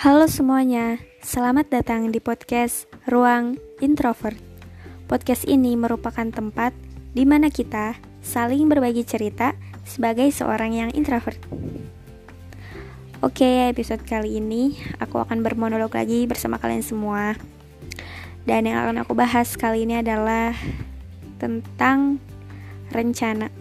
Halo 0.00 0.24
semuanya, 0.32 0.96
selamat 1.20 1.68
datang 1.68 2.08
di 2.08 2.24
podcast 2.24 2.88
Ruang 3.04 3.60
Introvert. 3.84 4.40
Podcast 5.04 5.44
ini 5.44 5.76
merupakan 5.76 6.24
tempat 6.24 6.72
di 7.12 7.28
mana 7.28 7.52
kita 7.52 8.00
saling 8.24 8.64
berbagi 8.64 9.04
cerita 9.04 9.52
sebagai 9.84 10.32
seorang 10.32 10.72
yang 10.72 10.90
introvert. 10.96 11.36
Oke, 13.20 13.68
episode 13.68 14.00
kali 14.08 14.40
ini 14.40 14.72
aku 15.04 15.20
akan 15.20 15.44
bermonolog 15.44 15.92
lagi 15.92 16.24
bersama 16.24 16.56
kalian 16.56 16.80
semua. 16.80 17.36
Dan 18.48 18.72
yang 18.72 18.80
akan 18.80 19.04
aku 19.04 19.12
bahas 19.12 19.52
kali 19.52 19.84
ini 19.84 20.00
adalah 20.00 20.56
tentang 21.36 22.16
rencana. 22.88 23.52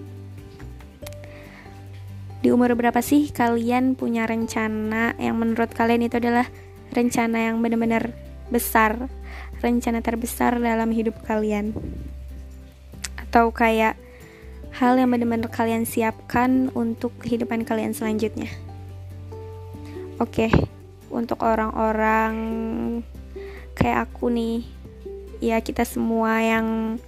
Di 2.40 2.56
umur 2.56 2.72
berapa 2.80 3.04
sih 3.04 3.28
kalian 3.36 4.00
punya 4.00 4.24
rencana 4.24 5.12
yang 5.20 5.36
menurut 5.36 5.76
kalian 5.76 6.08
itu 6.08 6.24
adalah 6.24 6.48
rencana 6.96 7.52
yang 7.52 7.60
benar-benar 7.60 8.16
besar, 8.48 9.12
rencana 9.60 10.00
terbesar 10.00 10.56
dalam 10.56 10.88
hidup 10.96 11.20
kalian? 11.28 11.76
Atau 13.20 13.52
kayak 13.52 14.00
hal 14.72 14.96
yang 14.96 15.12
benar-benar 15.12 15.52
kalian 15.52 15.84
siapkan 15.84 16.72
untuk 16.72 17.12
kehidupan 17.20 17.68
kalian 17.68 17.92
selanjutnya? 17.92 18.48
Oke, 20.24 20.48
untuk 21.12 21.44
orang-orang 21.44 22.34
kayak 23.76 24.08
aku 24.08 24.32
nih, 24.32 24.64
ya 25.44 25.60
kita 25.60 25.84
semua 25.84 26.40
yang 26.40 27.00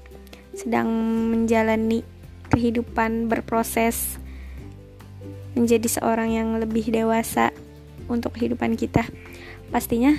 sedang 0.51 0.91
menjalani 1.31 2.03
kehidupan 2.51 3.31
berproses 3.31 4.20
menjadi 5.55 5.87
seorang 5.87 6.31
yang 6.31 6.49
lebih 6.57 6.91
dewasa 6.91 7.51
untuk 8.07 8.35
kehidupan 8.35 8.75
kita. 8.79 9.03
Pastinya 9.71 10.15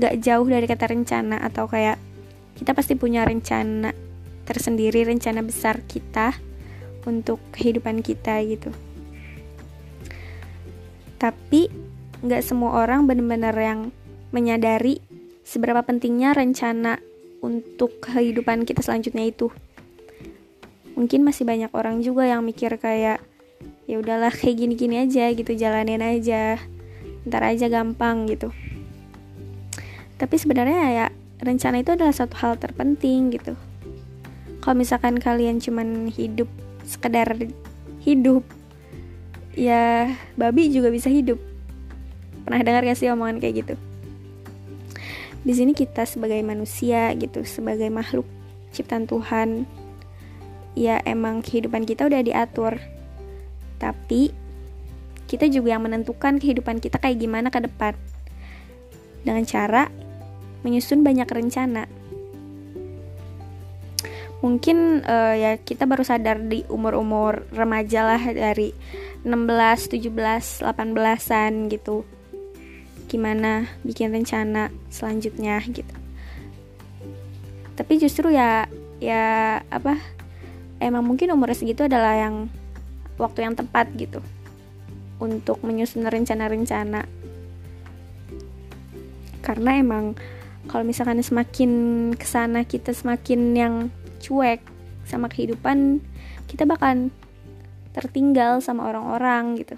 gak 0.00 0.20
jauh 0.24 0.48
dari 0.48 0.64
kata 0.64 0.88
rencana 0.88 1.40
atau 1.44 1.68
kayak 1.68 2.00
kita 2.56 2.72
pasti 2.72 2.96
punya 2.96 3.24
rencana 3.24 3.92
tersendiri 4.44 5.06
rencana 5.06 5.40
besar 5.40 5.84
kita 5.84 6.36
untuk 7.08 7.40
kehidupan 7.54 8.00
kita 8.04 8.40
gitu. 8.44 8.70
Tapi 11.20 11.70
gak 12.22 12.42
semua 12.42 12.82
orang 12.82 13.06
benar-benar 13.06 13.54
yang 13.54 13.80
menyadari 14.32 14.98
seberapa 15.42 15.84
pentingnya 15.84 16.32
rencana 16.32 16.98
untuk 17.42 17.98
kehidupan 18.00 18.64
kita 18.64 18.80
selanjutnya 18.80 19.26
itu. 19.28 19.50
Mungkin 20.94 21.24
masih 21.24 21.48
banyak 21.48 21.72
orang 21.74 22.04
juga 22.04 22.28
yang 22.28 22.44
mikir 22.46 22.76
kayak 22.78 23.20
ya 23.86 23.98
udahlah 23.98 24.30
kayak 24.30 24.58
gini-gini 24.62 25.02
aja 25.02 25.30
gitu 25.34 25.52
jalanin 25.54 26.02
aja. 26.02 26.58
Ntar 27.26 27.42
aja 27.42 27.66
gampang 27.70 28.26
gitu. 28.30 28.50
Tapi 30.18 30.34
sebenarnya 30.38 30.80
ya 30.90 31.06
rencana 31.42 31.82
itu 31.82 31.94
adalah 31.94 32.14
satu 32.14 32.38
hal 32.38 32.58
terpenting 32.58 33.34
gitu. 33.34 33.58
Kalau 34.62 34.78
misalkan 34.78 35.18
kalian 35.18 35.58
cuman 35.58 36.06
hidup 36.06 36.46
sekedar 36.86 37.34
hidup 38.02 38.46
ya 39.58 40.14
babi 40.38 40.70
juga 40.70 40.94
bisa 40.94 41.10
hidup. 41.10 41.38
Pernah 42.46 42.62
dengar 42.62 42.86
gak 42.86 42.98
sih 42.98 43.10
omongan 43.10 43.42
kayak 43.42 43.66
gitu? 43.66 43.74
Di 45.42 45.52
sini 45.58 45.74
kita 45.74 46.06
sebagai 46.06 46.38
manusia 46.46 47.10
gitu 47.18 47.42
sebagai 47.42 47.90
makhluk 47.90 48.26
ciptaan 48.70 49.10
Tuhan 49.10 49.66
ya 50.78 51.02
emang 51.04 51.42
kehidupan 51.44 51.84
kita 51.84 52.06
udah 52.06 52.22
diatur 52.24 52.78
tapi 53.82 54.30
kita 55.26 55.50
juga 55.50 55.74
yang 55.74 55.82
menentukan 55.82 56.38
kehidupan 56.38 56.78
kita 56.78 57.02
kayak 57.02 57.18
gimana 57.18 57.50
ke 57.50 57.58
depan. 57.66 57.98
Dengan 59.26 59.42
cara 59.42 59.90
menyusun 60.62 61.02
banyak 61.02 61.26
rencana. 61.26 61.90
Mungkin 64.42 65.06
uh, 65.06 65.34
ya 65.38 65.52
kita 65.58 65.86
baru 65.86 66.02
sadar 66.02 66.42
di 66.42 66.66
umur-umur 66.66 67.46
remaja 67.54 68.02
lah 68.02 68.22
dari 68.30 68.74
16, 69.24 69.98
17, 69.98 70.66
18-an 70.66 71.52
gitu. 71.70 72.02
Gimana 73.06 73.70
bikin 73.86 74.10
rencana 74.10 74.68
selanjutnya 74.90 75.62
gitu. 75.70 75.94
Tapi 77.78 77.92
justru 78.02 78.34
ya 78.34 78.66
ya 78.98 79.58
apa? 79.70 79.96
Emang 80.82 81.06
mungkin 81.06 81.30
umur 81.30 81.54
segitu 81.54 81.86
adalah 81.86 82.18
yang 82.18 82.50
waktu 83.22 83.46
yang 83.46 83.54
tepat 83.54 83.86
gitu. 83.94 84.18
Untuk 85.22 85.62
menyusun 85.62 86.02
rencana-rencana. 86.02 87.06
Karena 89.42 89.70
emang 89.78 90.18
kalau 90.66 90.82
misalkan 90.82 91.22
semakin 91.22 91.70
ke 92.14 92.26
sana 92.26 92.66
kita 92.66 92.90
semakin 92.94 93.40
yang 93.54 93.74
cuek 94.22 94.62
sama 95.02 95.26
kehidupan 95.26 95.98
kita 96.46 96.62
bakal 96.62 97.10
tertinggal 97.92 98.62
sama 98.62 98.88
orang-orang 98.88 99.58
gitu. 99.58 99.76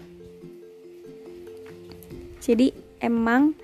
Jadi 2.45 2.77
emang 3.01 3.57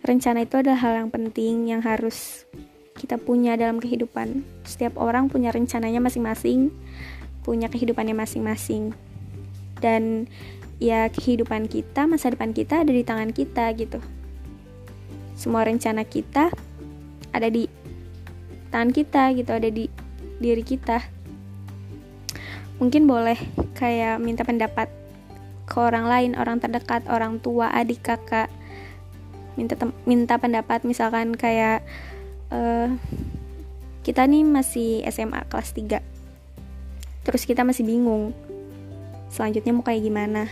rencana 0.00 0.46
itu 0.46 0.56
adalah 0.56 0.80
hal 0.80 0.92
yang 1.04 1.10
penting 1.12 1.68
yang 1.68 1.84
harus 1.84 2.48
kita 2.96 3.20
punya 3.20 3.58
dalam 3.60 3.76
kehidupan. 3.76 4.46
Setiap 4.64 4.96
orang 4.96 5.28
punya 5.28 5.52
rencananya 5.52 6.00
masing-masing 6.00 6.72
punya 7.46 7.70
kehidupannya 7.70 8.18
masing-masing. 8.18 8.90
Dan 9.78 10.26
ya 10.82 11.06
kehidupan 11.06 11.70
kita 11.70 12.10
masa 12.10 12.34
depan 12.34 12.50
kita 12.50 12.82
ada 12.82 12.90
di 12.90 13.06
tangan 13.06 13.30
kita 13.30 13.70
gitu. 13.78 14.02
Semua 15.38 15.62
rencana 15.62 16.02
kita 16.02 16.50
ada 17.30 17.46
di 17.46 17.70
tangan 18.74 18.90
kita 18.90 19.30
gitu 19.38 19.50
ada 19.54 19.70
di 19.70 19.86
diri 20.42 20.66
kita. 20.66 20.98
Mungkin 22.82 23.06
boleh 23.06 23.38
kayak 23.78 24.18
minta 24.18 24.42
pendapat 24.42 24.90
ke 25.70 25.76
orang 25.78 26.10
lain 26.10 26.32
orang 26.34 26.58
terdekat 26.58 27.06
orang 27.06 27.38
tua 27.38 27.70
adik 27.70 28.02
kakak. 28.02 28.50
Minta 29.54 29.78
minta 30.04 30.36
pendapat 30.36 30.84
misalkan 30.84 31.32
kayak 31.32 31.80
uh, 32.52 32.92
kita 34.04 34.28
nih 34.28 34.44
masih 34.44 35.00
SMA 35.08 35.48
kelas 35.48 35.72
3 35.72 36.15
terus 37.26 37.42
kita 37.42 37.66
masih 37.66 37.82
bingung 37.82 38.30
selanjutnya 39.26 39.74
mau 39.74 39.82
kayak 39.82 40.06
gimana. 40.06 40.46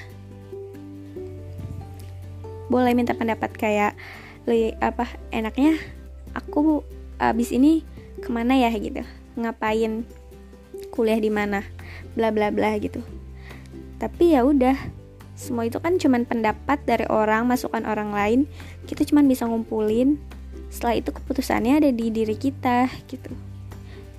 Boleh 2.67 2.93
minta 2.93 3.15
pendapat 3.15 3.55
kayak 3.55 3.95
le, 4.45 4.75
apa 4.83 5.07
enaknya 5.31 5.79
aku 6.35 6.83
abis 7.23 7.55
ini 7.55 7.87
ke 8.19 8.29
mana 8.35 8.59
ya? 8.59 8.75
gitu. 8.75 9.07
Ngapain 9.39 10.03
kuliah 10.91 11.21
di 11.23 11.31
mana? 11.31 11.63
bla 12.15 12.31
bla 12.31 12.51
bla 12.55 12.79
gitu. 12.79 13.03
Tapi 13.99 14.39
ya 14.39 14.47
udah 14.47 14.75
semua 15.35 15.67
itu 15.67 15.83
kan 15.83 15.99
cuman 15.99 16.23
pendapat 16.27 16.79
dari 16.87 17.07
orang 17.11 17.47
masukan 17.47 17.83
orang 17.87 18.15
lain. 18.15 18.41
Kita 18.87 19.03
cuman 19.03 19.27
bisa 19.27 19.47
ngumpulin. 19.51 20.19
Setelah 20.71 20.99
itu 20.99 21.11
keputusannya 21.15 21.79
ada 21.79 21.91
di 21.91 22.11
diri 22.11 22.35
kita 22.35 22.91
gitu. 23.07 23.31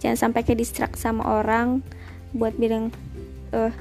Jangan 0.04 0.32
sampai 0.32 0.42
ke 0.44 0.56
distrak 0.56 0.96
sama 1.00 1.24
orang 1.40 1.84
buat 2.36 2.54
bilang 2.60 2.92
eh 3.56 3.72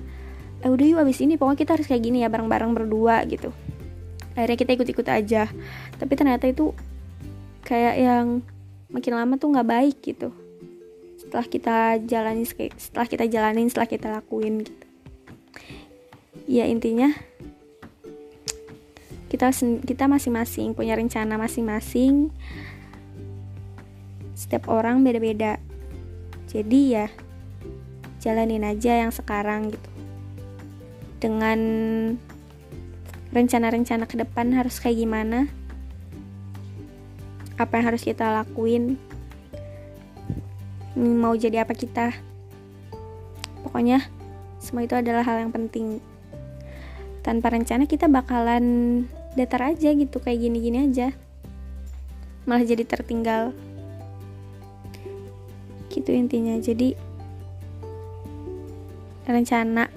eh 0.65 0.71
udah 0.71 0.87
yuk 0.87 1.03
abis 1.05 1.21
ini 1.21 1.37
pokoknya 1.37 1.61
kita 1.61 1.71
harus 1.77 1.87
kayak 1.91 2.03
gini 2.07 2.25
ya 2.25 2.33
bareng-bareng 2.33 2.73
berdua 2.73 3.27
gitu. 3.29 3.53
Akhirnya 4.33 4.59
kita 4.59 4.71
ikut-ikut 4.81 5.07
aja. 5.11 5.51
Tapi 6.01 6.13
ternyata 6.17 6.49
itu 6.49 6.73
kayak 7.69 7.95
yang 8.01 8.27
makin 8.89 9.13
lama 9.13 9.35
tuh 9.37 9.53
nggak 9.53 9.69
baik 9.69 9.97
gitu. 10.01 10.33
Setelah 11.21 11.47
kita 11.51 11.77
jalani 12.09 12.45
setelah 12.49 13.07
kita 13.11 13.25
jalanin 13.29 13.69
setelah 13.69 13.89
kita 13.91 14.07
lakuin 14.09 14.65
gitu. 14.65 14.87
Ya 16.49 16.65
intinya 16.65 17.13
kita 19.29 19.51
kita 19.83 20.05
masing-masing 20.07 20.73
punya 20.73 20.95
rencana 20.95 21.37
masing-masing. 21.37 22.33
Setiap 24.33 24.73
orang 24.73 25.03
beda-beda. 25.03 25.61
Jadi 26.49 26.81
ya 26.95 27.11
jalanin 28.25 28.65
aja 28.65 29.05
yang 29.05 29.13
sekarang 29.13 29.69
gitu. 29.69 29.91
Dengan 31.21 31.61
rencana-rencana 33.37 34.09
ke 34.09 34.17
depan 34.17 34.57
harus 34.57 34.81
kayak 34.81 35.05
gimana 35.05 35.51
apa 37.55 37.79
yang 37.79 37.87
harus 37.93 38.03
kita 38.03 38.31
lakuin 38.31 38.99
mau 40.95 41.35
jadi 41.35 41.67
apa 41.67 41.75
kita. 41.75 42.15
Pokoknya 43.67 44.07
semua 44.63 44.87
itu 44.87 44.95
adalah 44.95 45.27
hal 45.27 45.43
yang 45.47 45.53
penting. 45.53 45.99
Tanpa 47.25 47.51
rencana 47.51 47.91
kita 47.91 48.07
bakalan 48.07 48.65
datar 49.35 49.75
aja 49.75 49.91
gitu 49.91 50.23
kayak 50.23 50.39
gini-gini 50.39 50.87
aja. 50.87 51.11
Malah 52.47 52.63
jadi 52.63 52.87
tertinggal. 52.87 53.51
Gitu 55.91 56.11
intinya. 56.15 56.55
Jadi 56.63 56.95
rencana 59.25 59.89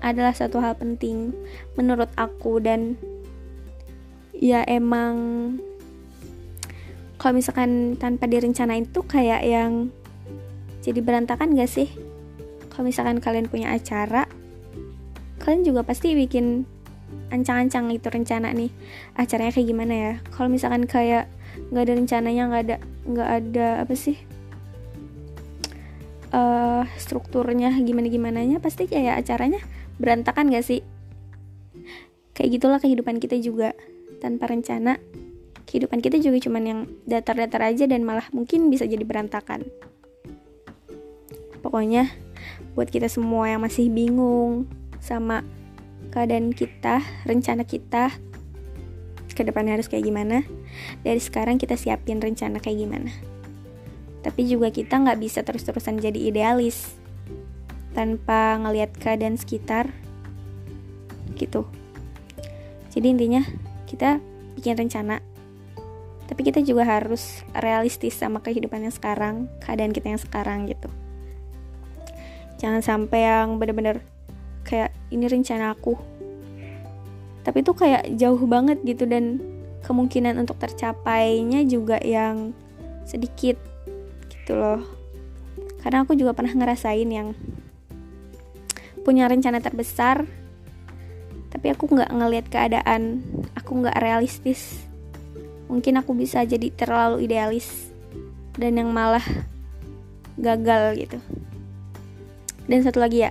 adalah 0.00 0.32
satu 0.32 0.58
hal 0.64 0.78
penting 0.80 1.36
menurut 1.76 2.08
aku 2.16 2.58
dan 2.62 2.96
ya 4.32 4.64
emang 4.64 5.14
kalau 7.20 7.36
misalkan 7.36 8.00
tanpa 8.00 8.24
direncanain 8.24 8.88
tuh 8.88 9.04
kayak 9.04 9.44
yang 9.44 9.92
jadi 10.80 11.04
berantakan 11.04 11.52
gak 11.52 11.68
sih? 11.68 11.92
Kalau 12.72 12.88
misalkan 12.88 13.20
kalian 13.20 13.52
punya 13.52 13.76
acara 13.76 14.24
kalian 15.40 15.64
juga 15.64 15.84
pasti 15.84 16.16
bikin 16.16 16.64
ancang-ancang 17.28 17.92
itu 17.92 18.08
rencana 18.08 18.52
nih 18.56 18.72
acaranya 19.20 19.52
kayak 19.52 19.68
gimana 19.68 19.94
ya? 19.94 20.12
Kalau 20.32 20.48
misalkan 20.48 20.88
kayak 20.88 21.28
nggak 21.70 21.82
ada 21.84 21.92
rencananya 21.98 22.42
nggak 22.48 22.62
ada 22.64 22.76
nggak 23.04 23.28
ada 23.28 23.68
apa 23.84 23.94
sih 23.94 24.16
uh, 26.34 26.84
strukturnya 26.98 27.74
gimana 27.82 28.08
gimana 28.10 28.38
nya 28.42 28.58
pasti 28.62 28.86
kayak 28.86 29.22
acaranya 29.22 29.60
berantakan 30.00 30.50
gak 30.50 30.66
sih? 30.66 30.80
Kayak 32.34 32.50
gitulah 32.58 32.78
kehidupan 32.80 33.20
kita 33.20 33.36
juga. 33.38 33.76
Tanpa 34.20 34.52
rencana 34.52 35.00
kehidupan 35.64 36.04
kita 36.04 36.20
juga 36.20 36.36
cuman 36.44 36.62
yang 36.66 36.80
datar-datar 37.08 37.72
aja 37.72 37.88
dan 37.88 38.04
malah 38.04 38.28
mungkin 38.36 38.68
bisa 38.68 38.84
jadi 38.84 39.02
berantakan. 39.06 39.64
Pokoknya 41.60 42.08
buat 42.72 42.88
kita 42.88 43.08
semua 43.08 43.48
yang 43.48 43.64
masih 43.64 43.88
bingung 43.88 44.68
sama 45.00 45.44
keadaan 46.12 46.52
kita 46.52 47.00
rencana 47.24 47.64
kita 47.64 48.12
ke 49.30 49.42
depannya 49.46 49.80
harus 49.80 49.88
kayak 49.88 50.04
gimana 50.04 50.44
dari 51.00 51.16
sekarang 51.16 51.56
kita 51.56 51.72
siapin 51.72 52.20
rencana 52.20 52.60
kayak 52.60 52.84
gimana 52.84 53.08
tapi 54.20 54.44
juga 54.48 54.68
kita 54.68 55.00
nggak 55.00 55.20
bisa 55.20 55.40
terus-terusan 55.40 56.00
jadi 56.00 56.30
idealis 56.30 56.92
tanpa 57.96 58.60
ngelihat 58.60 58.94
keadaan 58.96 59.40
sekitar 59.40 59.90
gitu. 61.34 61.66
Jadi 62.90 63.06
intinya 63.16 63.42
kita 63.86 64.20
bikin 64.58 64.76
rencana 64.76 65.22
tapi 66.30 66.46
kita 66.46 66.62
juga 66.62 66.86
harus 66.86 67.42
realistis 67.58 68.14
sama 68.14 68.38
kehidupan 68.38 68.86
yang 68.86 68.94
sekarang 68.94 69.50
keadaan 69.58 69.90
kita 69.90 70.14
yang 70.14 70.22
sekarang 70.22 70.70
gitu. 70.70 70.86
Jangan 72.62 72.86
sampai 72.86 73.26
yang 73.26 73.58
bener-bener 73.58 73.98
kayak 74.62 74.94
ini 75.10 75.26
rencana 75.26 75.74
aku. 75.74 75.98
Tapi 77.42 77.66
itu 77.66 77.72
kayak 77.74 78.14
jauh 78.14 78.38
banget 78.46 78.78
gitu 78.86 79.10
dan 79.10 79.42
kemungkinan 79.82 80.38
untuk 80.38 80.60
tercapainya 80.60 81.66
juga 81.66 81.98
yang 81.98 82.54
sedikit 83.08 83.58
gitu 84.50 84.58
loh. 84.58 84.82
Karena 85.78 86.02
aku 86.02 86.18
juga 86.18 86.34
pernah 86.34 86.50
ngerasain 86.50 87.06
yang 87.06 87.38
punya 89.06 89.30
rencana 89.30 89.62
terbesar 89.62 90.26
tapi 91.50 91.66
aku 91.70 91.86
nggak 91.90 92.10
ngelihat 92.10 92.46
keadaan 92.50 93.22
aku 93.54 93.78
nggak 93.78 93.94
realistis. 94.02 94.82
Mungkin 95.70 96.02
aku 96.02 96.18
bisa 96.18 96.42
jadi 96.42 96.66
terlalu 96.74 97.30
idealis 97.30 97.94
dan 98.58 98.74
yang 98.74 98.90
malah 98.90 99.22
gagal 100.34 100.98
gitu. 100.98 101.18
Dan 102.66 102.82
satu 102.82 102.98
lagi 102.98 103.22
ya 103.22 103.30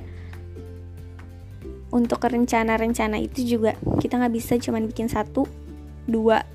untuk 1.91 2.23
rencana-rencana 2.23 3.19
itu 3.19 3.43
juga 3.43 3.75
kita 3.99 4.19
nggak 4.23 4.35
bisa 4.35 4.55
cuman 4.55 4.87
bikin 4.87 5.11
satu 5.11 5.43
dua. 6.07 6.47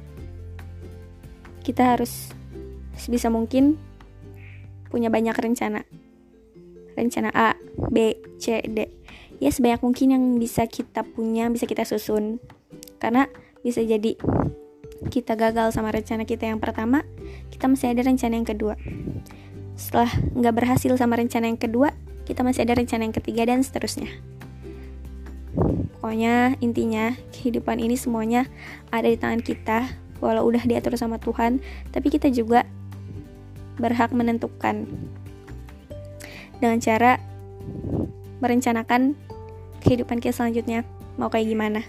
Kita 1.60 1.96
harus 1.96 2.32
sebisa 2.96 3.28
mungkin 3.28 3.93
punya 4.94 5.10
banyak 5.10 5.34
rencana. 5.34 5.82
Rencana 6.94 7.34
A, 7.34 7.58
B, 7.90 8.14
C, 8.38 8.62
D. 8.62 8.86
Ya 9.42 9.50
sebanyak 9.50 9.82
mungkin 9.82 10.14
yang 10.14 10.24
bisa 10.38 10.70
kita 10.70 11.02
punya, 11.02 11.50
bisa 11.50 11.66
kita 11.66 11.82
susun. 11.82 12.38
Karena 13.02 13.26
bisa 13.66 13.82
jadi 13.82 14.14
kita 15.10 15.34
gagal 15.34 15.74
sama 15.74 15.90
rencana 15.90 16.22
kita 16.22 16.46
yang 16.46 16.62
pertama, 16.62 17.02
kita 17.50 17.66
masih 17.66 17.90
ada 17.90 18.06
rencana 18.06 18.38
yang 18.38 18.46
kedua. 18.46 18.78
Setelah 19.74 20.14
nggak 20.38 20.54
berhasil 20.54 20.94
sama 20.94 21.18
rencana 21.18 21.50
yang 21.50 21.58
kedua, 21.58 21.90
kita 22.22 22.46
masih 22.46 22.62
ada 22.62 22.78
rencana 22.78 23.02
yang 23.10 23.16
ketiga 23.18 23.42
dan 23.50 23.66
seterusnya. 23.66 24.06
Pokoknya 25.98 26.54
intinya 26.62 27.18
kehidupan 27.34 27.82
ini 27.82 27.98
semuanya 27.98 28.46
ada 28.94 29.10
di 29.10 29.18
tangan 29.18 29.42
kita, 29.42 29.90
walau 30.22 30.46
udah 30.46 30.62
diatur 30.62 30.94
sama 30.94 31.18
Tuhan, 31.18 31.58
tapi 31.90 32.14
kita 32.14 32.30
juga 32.30 32.62
berhak 33.76 34.14
menentukan 34.14 34.86
dengan 36.62 36.78
cara 36.78 37.18
merencanakan 38.38 39.18
kehidupan 39.84 40.20
kita 40.20 40.36
selanjutnya 40.36 40.86
mau 41.20 41.28
kayak 41.30 41.50
gimana. 41.50 41.80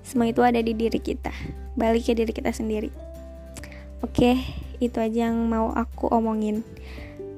Semua 0.00 0.32
itu 0.32 0.40
ada 0.40 0.58
di 0.58 0.72
diri 0.72 0.98
kita, 0.98 1.30
balik 1.76 2.08
ke 2.08 2.16
diri 2.16 2.32
kita 2.32 2.50
sendiri. 2.50 2.90
Oke, 4.00 4.40
itu 4.80 4.96
aja 4.96 5.28
yang 5.28 5.36
mau 5.46 5.76
aku 5.76 6.08
omongin. 6.08 6.64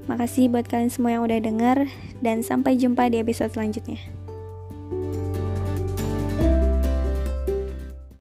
Makasih 0.07 0.51
buat 0.51 0.67
kalian 0.67 0.91
semua 0.91 1.15
yang 1.19 1.23
udah 1.27 1.39
denger 1.43 1.91
dan 2.23 2.43
sampai 2.43 2.79
jumpa 2.79 3.11
di 3.11 3.19
episode 3.19 3.51
selanjutnya. 3.55 4.22